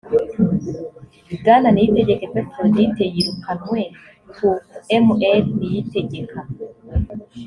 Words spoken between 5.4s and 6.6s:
niyitegeka